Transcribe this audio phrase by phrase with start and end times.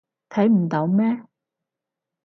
[0.29, 1.23] 睇唔到咩？